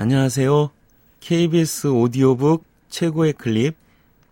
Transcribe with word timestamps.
안녕하세요. 0.00 0.70
KBS 1.18 1.88
오디오북 1.88 2.64
최고의 2.88 3.32
클립 3.32 3.76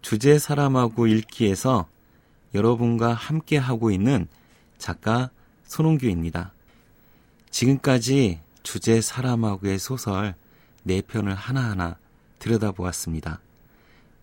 주제 0.01 0.39
사람하고 0.39 1.09
읽기에서 1.09 1.89
여러분과 2.55 3.13
함께 3.13 3.57
하고 3.57 3.91
있는 3.91 4.29
작가 4.79 5.29
손홍규입니다. 5.65 6.53
지금까지 7.51 8.39
주제 8.63 9.01
사람하고의 9.01 9.81
소설 9.81 10.37
4편을 10.87 11.35
하나하나 11.35 11.97
들여다보았습니다. 12.39 13.41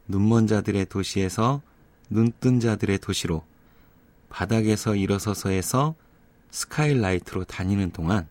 눈먼 0.07 0.48
자들의 0.48 0.86
도시에서 0.86 1.62
눈뜬 2.10 2.62
자들의 2.62 3.00
도시로 3.00 3.44
바닥에서 4.30 4.96
일어서서에서 4.96 5.94
스카일라이트로 6.52 7.44
다니는 7.44 7.91
동안 7.91 8.30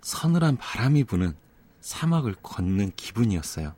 서늘한 0.00 0.56
바람이 0.56 1.04
부는 1.04 1.34
사막을 1.86 2.34
걷는 2.42 2.90
기분이었어요. 2.96 3.72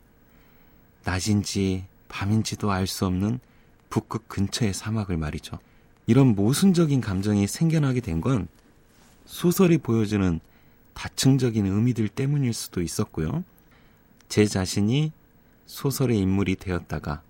낮인지 1.03 1.85
밤인지도 2.07 2.71
알 2.71 2.87
수 2.87 3.05
없는 3.05 3.39
북극 3.91 4.27
근처의 4.27 4.73
사막을 4.73 5.15
말이죠. 5.15 5.59
이런 6.07 6.33
모순적인 6.35 7.01
감정이 7.01 7.45
생겨나게 7.45 8.01
된 8.01 8.19
건 8.19 8.47
소설이 9.25 9.77
보여주는 9.77 10.39
다층적인 10.95 11.67
의미들 11.67 12.09
때문일 12.09 12.53
수도 12.53 12.81
있었고요. 12.81 13.43
제 14.27 14.47
자신이 14.47 15.11
소설의 15.67 16.17
인물이 16.17 16.55
되었다가 16.55 17.21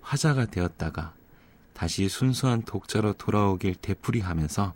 화자가 0.00 0.46
되었다가 0.46 1.14
다시 1.74 2.08
순수한 2.08 2.62
독자로 2.62 3.12
돌아오길 3.12 3.76
되풀이하면서 3.76 4.74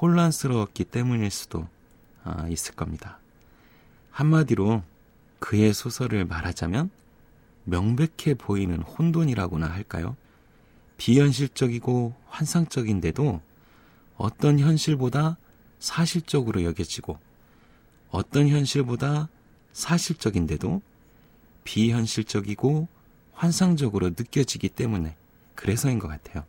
혼란스러웠기 0.00 0.84
때문일 0.84 1.32
수도 1.32 1.66
아, 2.22 2.46
있을 2.48 2.76
겁니다. 2.76 3.19
한마디로 4.20 4.82
그의 5.38 5.72
소설을 5.72 6.26
말하자면 6.26 6.90
명백해 7.64 8.34
보이는 8.36 8.82
혼돈이라고나 8.82 9.66
할까요? 9.66 10.14
비현실적이고 10.98 12.14
환상적인데도 12.26 13.40
어떤 14.16 14.58
현실보다 14.58 15.38
사실적으로 15.78 16.62
여겨지고 16.64 17.18
어떤 18.10 18.48
현실보다 18.48 19.30
사실적인데도 19.72 20.82
비현실적이고 21.64 22.88
환상적으로 23.32 24.10
느껴지기 24.10 24.68
때문에 24.68 25.16
그래서인 25.54 25.98
것 25.98 26.08
같아요. 26.08 26.44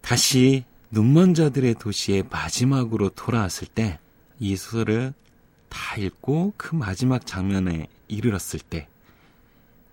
다시 0.00 0.64
눈먼 0.90 1.34
자들의 1.34 1.74
도시의 1.74 2.24
마지막으로 2.28 3.10
돌아왔을 3.10 3.68
때 3.68 4.00
이 4.40 4.56
소설을 4.56 5.14
다 5.74 5.96
읽고 5.96 6.54
그 6.56 6.76
마지막 6.76 7.26
장면에 7.26 7.88
이르렀을 8.06 8.60
때 8.60 8.86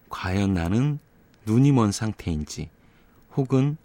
과연 0.10 0.54
나는 0.54 1.00
눈이 1.48 1.72
먼 1.72 1.92
상태인지 1.92 2.70
혹은 3.36 3.78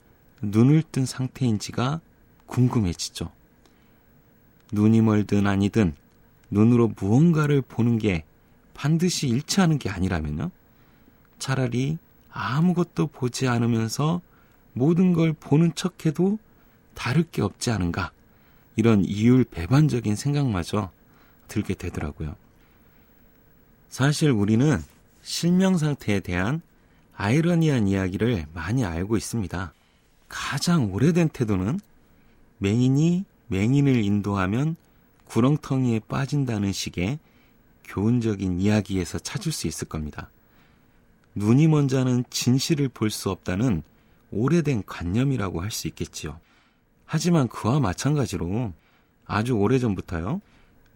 눈을 0.43 0.83
뜬 0.93 1.07
상태인지가 1.07 2.03
궁금해지죠. 2.45 3.33
눈이 4.73 5.01
멀든 5.01 5.47
아니든 5.47 5.95
눈으로 6.51 6.93
무언가를 7.01 7.63
보는 7.63 7.97
게 7.97 8.25
반드시 8.75 9.27
일치하는 9.29 9.79
게 9.79 9.89
아니라면요. 9.89 10.51
차라리 11.39 11.97
아무것도 12.31 13.07
보지 13.07 13.49
않으면서 13.49 14.21
모든 14.75 15.15
걸 15.15 15.33
보는 15.33 15.75
척해도 15.75 16.39
다를 16.95 17.23
게 17.23 17.41
없지 17.41 17.71
않은가. 17.71 18.13
이런 18.77 19.03
이율 19.03 19.45
배반적인 19.45 20.15
생각마저 20.15 20.91
들게 21.49 21.75
되더라고요. 21.75 22.35
사실 23.89 24.31
우리는 24.31 24.83
실명 25.23 25.79
상태에 25.79 26.21
대한 26.21 26.61
아이러니한 27.17 27.89
이야기를 27.89 28.47
많이 28.53 28.85
알고 28.85 29.17
있습니다. 29.17 29.73
가장 30.29 30.93
오래된 30.93 31.31
태도는 31.31 31.81
맹인이 32.59 33.25
맹인을 33.49 34.05
인도하면 34.05 34.77
구렁텅이에 35.27 36.01
빠진다는 36.09 36.73
식의 36.73 37.19
교훈적인 37.85 38.61
이야기에서 38.61 39.19
찾을 39.19 39.53
수 39.53 39.67
있을 39.67 39.89
겁니다. 39.89 40.31
눈이 41.35 41.69
먼 41.69 41.89
자는 41.89 42.25
진실을 42.31 42.89
볼 42.89 43.11
수 43.11 43.31
없다는 43.31 43.83
오래된 44.33 44.85
관념이라고 44.87 45.63
할 45.63 45.71
수 45.71 45.87
있겠지요. 45.89 46.41
하지만 47.05 47.47
그와 47.49 47.79
마찬가지로 47.79 48.73
아주 49.27 49.53
오래전부터요. 49.55 50.41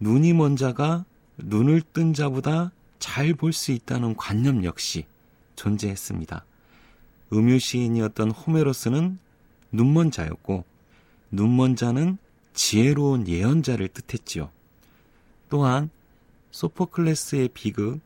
눈이 0.01 0.33
먼 0.33 0.55
자가 0.55 1.05
눈을 1.37 1.83
뜬 1.93 2.13
자보다 2.13 2.71
잘 2.97 3.35
볼 3.35 3.53
수 3.53 3.71
있다는 3.71 4.15
관념 4.15 4.63
역시 4.63 5.05
존재했습니다. 5.55 6.43
음유 7.33 7.59
시인이었던 7.59 8.31
호메로스는 8.31 9.19
눈먼 9.71 10.09
자였고 10.09 10.65
눈먼 11.29 11.75
자는 11.75 12.17
지혜로운 12.53 13.27
예언자를 13.27 13.89
뜻했지요. 13.89 14.49
또한 15.49 15.91
소포클레스의 16.49 17.49
비극 17.53 17.99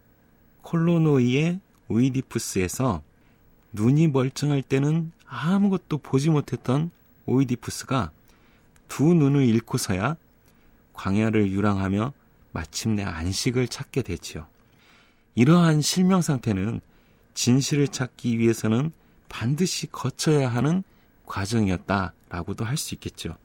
콜로노이의 0.63 1.62
오이디푸스에서 1.88 3.03
눈이 3.72 4.09
멀쩡할 4.09 4.62
때는 4.62 5.13
아무것도 5.27 6.00
보지 6.00 6.29
못했던 6.29 6.91
오이디푸스가 7.25 8.12
두 8.89 9.13
눈을 9.13 9.45
잃고서야 9.45 10.17
광야를 10.95 11.51
유랑하며 11.51 12.13
마침내 12.51 13.03
안식을 13.03 13.67
찾게 13.67 14.01
되지요. 14.01 14.47
이러한 15.35 15.81
실명 15.81 16.22
상태는 16.22 16.81
진실을 17.33 17.89
찾기 17.89 18.39
위해서는 18.39 18.91
반드시 19.28 19.88
거쳐야 19.88 20.47
하는 20.50 20.83
과정이었다라고도 21.25 22.63
할 22.63 22.78
수 22.78 22.94
있겠죠. 22.95 23.35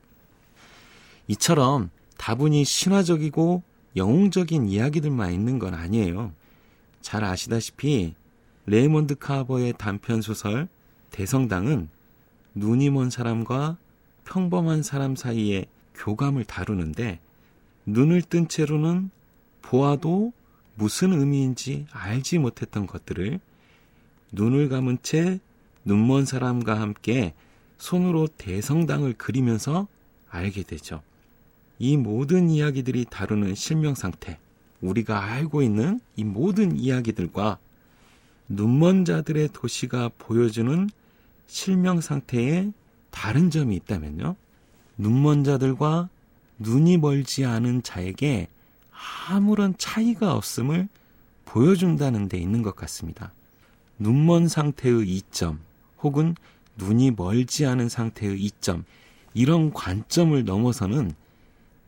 이처럼 1.26 1.90
다분히 2.16 2.64
신화적이고 2.64 3.62
영웅적인 3.96 4.68
이야기들만 4.68 5.32
있는 5.32 5.58
건 5.58 5.74
아니에요. 5.74 6.32
잘 7.00 7.24
아시다시피 7.24 8.14
레이몬드 8.66 9.16
카버의 9.16 9.74
단편 9.78 10.22
소설 10.22 10.68
대성당은 11.10 11.88
눈이 12.54 12.90
먼 12.90 13.10
사람과 13.10 13.76
평범한 14.24 14.82
사람 14.82 15.16
사이의 15.16 15.66
교감을 15.94 16.44
다루는데 16.44 17.18
눈을 17.86 18.22
뜬 18.22 18.48
채로는 18.48 19.10
보아도 19.62 20.32
무슨 20.74 21.12
의미인지 21.12 21.86
알지 21.92 22.38
못했던 22.38 22.86
것들을 22.86 23.41
눈을 24.32 24.68
감은 24.68 24.98
채 25.02 25.41
눈먼 25.84 26.24
사람과 26.24 26.80
함께 26.80 27.34
손으로 27.78 28.28
대성당을 28.28 29.14
그리면서 29.14 29.88
알게 30.28 30.62
되죠. 30.62 31.02
이 31.78 31.96
모든 31.96 32.50
이야기들이 32.50 33.06
다루는 33.08 33.54
실명 33.54 33.94
상태, 33.94 34.38
우리가 34.80 35.24
알고 35.24 35.62
있는 35.62 36.00
이 36.16 36.24
모든 36.24 36.78
이야기들과 36.78 37.58
눈먼 38.48 39.04
자들의 39.04 39.50
도시가 39.52 40.10
보여주는 40.18 40.88
실명 41.47 42.00
상태에 42.00 42.70
다른 43.10 43.50
점이 43.50 43.74
있다면요. 43.76 44.36
눈먼 44.98 45.44
자들과 45.44 46.08
눈이 46.60 46.98
멀지 46.98 47.44
않은 47.44 47.82
자에게 47.82 48.48
아무런 49.28 49.75
차이가 49.78 50.34
없음을 50.34 50.88
보여준다는 51.47 52.28
데 52.28 52.38
있는 52.38 52.62
것 52.62 52.76
같습니다. 52.76 53.32
눈먼 53.98 54.47
상태의 54.48 55.09
이점 55.09 55.60
혹은 56.03 56.37
눈이 56.76 57.12
멀지 57.12 57.66
않은 57.66 57.88
상태의 57.88 58.41
이점 58.41 58.84
이런 59.34 59.72
관점을 59.72 60.44
넘어서는 60.44 61.12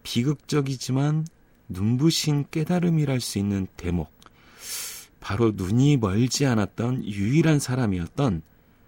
비극적이지만 0.03 1.27
눈부신 1.69 2.47
깨달음이랄 2.51 3.21
수 3.21 3.39
있는 3.39 3.67
대목 3.77 4.11
바로 5.21 5.53
눈이 5.55 5.99
멀지 5.99 6.47
않았던 6.47 7.05
유일한 7.05 7.61
사람이었던 7.61 8.43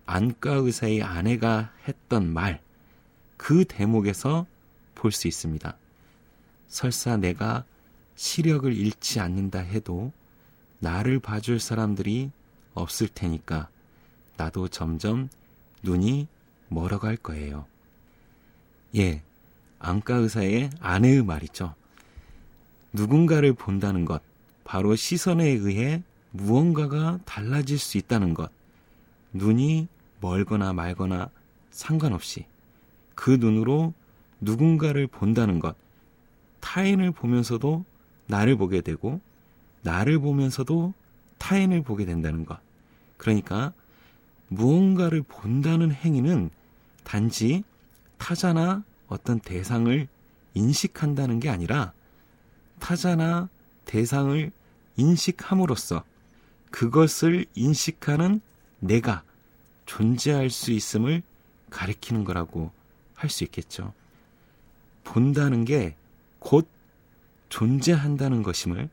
안과 0.06 0.54
의사의 0.54 1.02
아내가 1.02 1.72
했던 1.86 2.32
말, 2.32 2.60
그 3.36 3.64
대목에서 3.64 4.46
볼 4.94 5.12
수 5.12 5.28
있습니다. 5.28 5.76
설사 6.68 7.16
내가 7.16 7.64
시력을 8.16 8.72
잃지 8.72 9.20
않는다 9.20 9.60
해도 9.60 10.12
나를 10.78 11.18
봐줄 11.18 11.60
사람들이 11.60 12.30
없을 12.74 13.08
테니까 13.08 13.68
나도 14.36 14.68
점점 14.68 15.28
눈이 15.82 16.26
멀어갈 16.68 17.16
거예요. 17.16 17.66
예, 18.96 19.22
안과 19.78 20.16
의사의 20.16 20.70
아내의 20.80 21.24
말이죠. 21.24 21.74
누군가를 22.92 23.52
본다는 23.52 24.04
것, 24.04 24.22
바로 24.64 24.96
시선에 24.96 25.46
의해 25.46 26.02
무언가가 26.30 27.18
달라질 27.24 27.78
수 27.78 27.98
있다는 27.98 28.34
것, 28.34 28.50
눈이 29.32 29.88
멀거나 30.20 30.72
말거나 30.72 31.30
상관없이 31.70 32.46
그 33.14 33.30
눈으로 33.30 33.92
누군가를 34.44 35.06
본다는 35.06 35.58
것, 35.58 35.76
타인을 36.60 37.10
보면서도 37.10 37.84
나를 38.26 38.56
보게 38.56 38.80
되고, 38.80 39.20
나를 39.82 40.18
보면서도 40.18 40.94
타인을 41.38 41.82
보게 41.82 42.04
된다는 42.04 42.44
것. 42.46 42.58
그러니까 43.16 43.72
무언가를 44.48 45.22
본다는 45.22 45.92
행위는 45.92 46.50
단지 47.02 47.64
타자나 48.18 48.82
어떤 49.08 49.40
대상을 49.40 50.08
인식한다는 50.54 51.40
게 51.40 51.48
아니라 51.50 51.92
타자나 52.78 53.48
대상을 53.84 54.50
인식함으로써 54.96 56.04
그것을 56.70 57.46
인식하는 57.54 58.40
내가 58.80 59.22
존재할 59.86 60.50
수 60.50 60.70
있음을 60.70 61.22
가리키는 61.70 62.24
거라고 62.24 62.70
할 63.14 63.30
수 63.30 63.44
있겠죠. 63.44 63.92
본다는 65.04 65.64
게 65.64 65.96
곧 66.44 66.68
존재한다는 67.48 68.42
것임을 68.42 68.90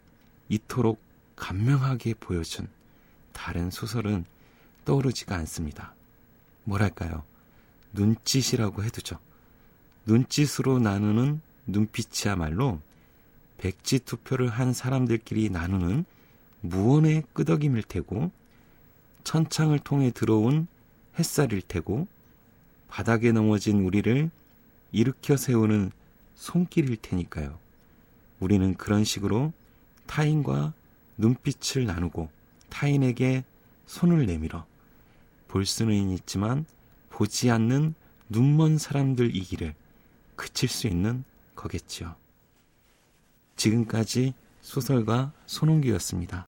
이토록 0.48 1.00
간명하게 1.36 2.16
보여준 2.16 2.68
다른 3.34 3.70
소설은 3.70 4.26
떠오르지가 4.86 5.36
않습니다. 5.36 5.94
뭐랄까요? 6.64 7.24
눈짓이라고 7.92 8.84
해두죠. 8.86 9.20
눈짓으로 10.06 10.80
나누는 10.80 11.42
눈빛이야말로 11.68 12.80
백지 13.58 14.00
투표를 14.00 14.48
한 14.48 14.74
사람들끼리 14.74 15.50
나누는 15.50 16.06
무언의 16.62 17.24
끄덕임일 17.34 17.84
테고 17.84 18.32
천창을 19.26 19.80
통해 19.80 20.10
들어온 20.10 20.68
햇살일 21.20 21.62
테고 21.62 22.08
바닥에 22.88 23.34
넘어진 23.34 23.82
우리를 23.82 24.32
일으켜 24.94 25.36
세우는 25.36 25.92
손길일 26.42 26.98
테니까요. 26.98 27.60
우리는 28.40 28.74
그런 28.74 29.04
식으로 29.04 29.54
타인과 30.08 30.74
눈빛을 31.18 31.86
나누고 31.86 32.32
타인에게 32.70 33.44
손을 33.86 34.26
내밀어 34.26 34.66
볼 35.48 35.68
수는 35.68 36.10
있지만 36.10 36.66
보지 37.12 37.52
않는 37.52 37.94
눈먼 38.30 38.80
사람들이기를 38.80 39.76
그칠 40.36 40.68
수 40.68 40.88
있는 40.88 41.24
거겠지요. 41.56 42.16
지금까지 43.56 44.34
소설가 44.62 45.34
손홍규였습니다. 45.46 46.48